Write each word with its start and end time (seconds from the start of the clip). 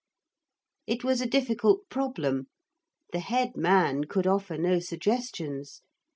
It 0.87 1.03
was 1.03 1.21
a 1.21 1.27
difficult 1.29 1.87
problem. 1.87 2.47
The 3.11 3.19
head 3.19 3.55
man 3.55 4.05
could 4.05 4.25
offer 4.25 4.57
no 4.57 4.79
suggestions. 4.79 5.83